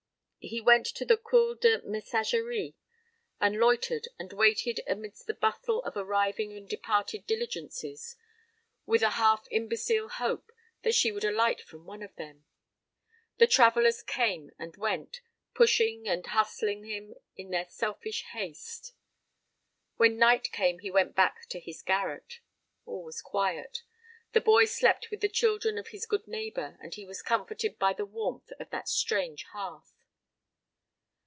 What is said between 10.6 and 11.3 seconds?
that she would